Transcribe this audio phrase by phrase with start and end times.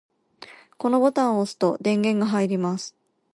[0.79, 2.95] このボタンを押すと電源が入ります。